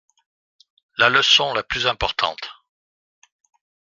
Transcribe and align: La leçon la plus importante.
La 0.97 1.09
leçon 1.09 1.53
la 1.53 1.61
plus 1.61 1.85
importante. 1.85 2.49